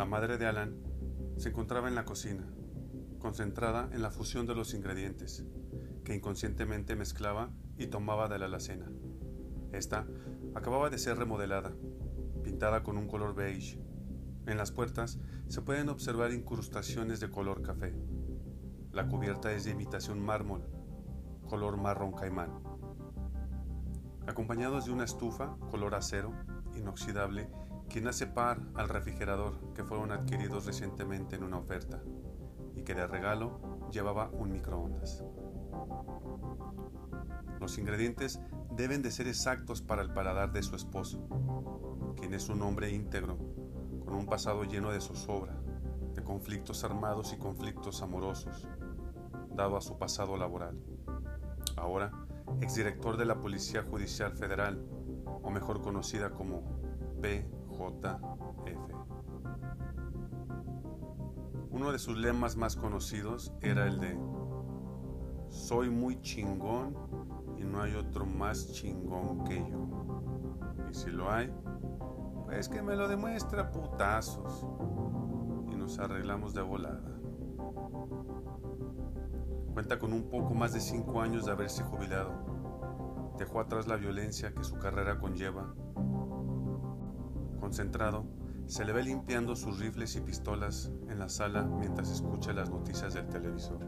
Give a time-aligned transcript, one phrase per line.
[0.00, 0.82] la madre de Alan,
[1.36, 2.50] se encontraba en la cocina,
[3.18, 5.44] concentrada en la fusión de los ingredientes,
[6.04, 8.90] que inconscientemente mezclaba y tomaba de la alacena.
[9.72, 10.06] Esta
[10.54, 11.74] acababa de ser remodelada,
[12.42, 13.78] pintada con un color beige.
[14.46, 17.94] En las puertas se pueden observar incrustaciones de color café.
[18.92, 20.66] La cubierta es de imitación mármol,
[21.46, 22.62] color marrón caimán.
[24.26, 26.32] Acompañados de una estufa color acero,
[26.74, 27.50] inoxidable,
[27.90, 32.00] quien hace par al refrigerador que fueron adquiridos recientemente en una oferta
[32.76, 35.24] y que de regalo llevaba un microondas.
[37.58, 38.40] Los ingredientes
[38.76, 41.26] deben de ser exactos para el paladar de su esposo,
[42.16, 43.36] quien es un hombre íntegro,
[44.04, 45.60] con un pasado lleno de zozobra,
[46.14, 48.68] de conflictos armados y conflictos amorosos,
[49.54, 50.78] dado a su pasado laboral.
[51.76, 52.12] Ahora,
[52.60, 54.80] exdirector de la Policía Judicial Federal,
[55.42, 56.62] o mejor conocida como
[57.88, 58.94] PJF.
[61.70, 64.18] Uno de sus lemas más conocidos era el de
[65.48, 66.94] Soy muy chingón
[67.58, 69.88] y no hay otro más chingón que yo.
[70.90, 71.52] Y si lo hay,
[72.44, 74.66] pues que me lo demuestra putazos.
[75.72, 77.16] Y nos arreglamos de volada.
[79.72, 82.32] Cuenta con un poco más de cinco años de haberse jubilado.
[83.38, 85.74] Dejó atrás la violencia que su carrera conlleva.
[87.70, 88.24] Concentrado,
[88.66, 93.14] se le ve limpiando sus rifles y pistolas en la sala mientras escucha las noticias
[93.14, 93.78] del televisor.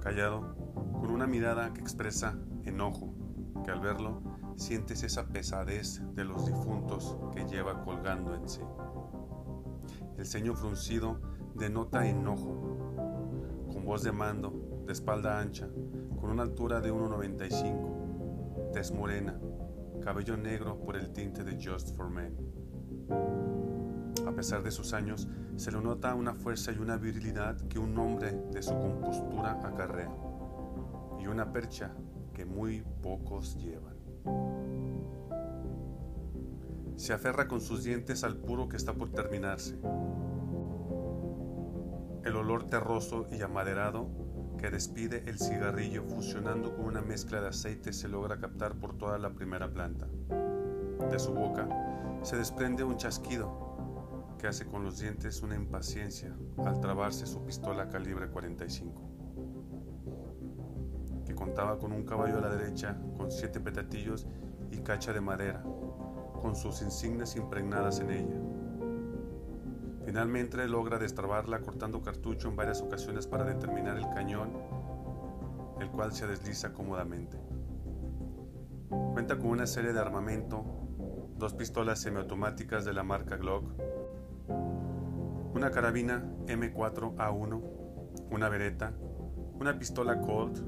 [0.00, 0.54] Callado,
[0.92, 3.12] con una mirada que expresa enojo,
[3.64, 4.22] que al verlo
[4.54, 8.60] sientes esa pesadez de los difuntos que lleva colgando en sí.
[10.16, 11.18] El ceño fruncido
[11.56, 12.86] denota enojo,
[13.72, 15.68] con voz de mando, de espalda ancha,
[16.20, 19.36] con una altura de 1,95, tez morena,
[20.04, 22.36] cabello negro por el tinte de Just for Men.
[24.26, 27.98] A pesar de sus años, se le nota una fuerza y una virilidad que un
[27.98, 30.14] hombre de su compostura acarrea,
[31.18, 31.94] y una percha
[32.34, 33.94] que muy pocos llevan.
[36.96, 39.78] Se aferra con sus dientes al puro que está por terminarse.
[42.24, 44.10] El olor terroso y amaderado
[44.64, 49.18] que despide el cigarrillo fusionando con una mezcla de aceite se logra captar por toda
[49.18, 50.06] la primera planta.
[51.10, 51.68] De su boca
[52.22, 57.90] se desprende un chasquido que hace con los dientes una impaciencia al trabarse su pistola
[57.90, 59.02] calibre 45,
[61.26, 64.26] que contaba con un caballo a la derecha con siete petatillos
[64.70, 65.62] y cacha de madera,
[66.40, 68.40] con sus insignias impregnadas en ella.
[70.04, 74.50] Finalmente logra destrabarla cortando cartucho en varias ocasiones para determinar el cañón,
[75.80, 77.38] el cual se desliza cómodamente.
[79.12, 80.64] Cuenta con una serie de armamento
[81.36, 83.64] dos pistolas semiautomáticas de la marca Glock,
[85.54, 87.62] una carabina M4A1,
[88.30, 88.92] una Beretta,
[89.58, 90.58] una pistola Colt,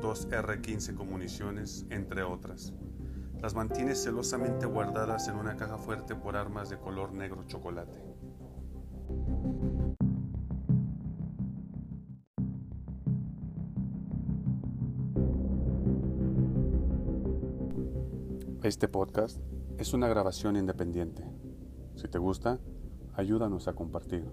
[0.00, 2.72] dos R15 con municiones, entre otras.
[3.40, 8.02] Las mantiene celosamente guardadas en una caja fuerte por armas de color negro chocolate.
[18.64, 19.38] Este podcast
[19.78, 21.22] es una grabación independiente.
[21.94, 22.58] Si te gusta,
[23.14, 24.28] ayúdanos a compartir.